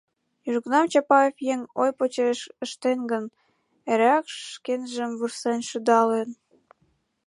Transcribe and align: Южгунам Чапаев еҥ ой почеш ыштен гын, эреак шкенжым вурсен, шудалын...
Южгунам 0.53 0.85
Чапаев 0.91 1.35
еҥ 1.53 1.59
ой 1.81 1.91
почеш 1.97 2.39
ыштен 2.65 2.99
гын, 3.11 3.23
эреак 3.91 4.25
шкенжым 4.51 5.11
вурсен, 5.19 5.59
шудалын... 5.69 6.29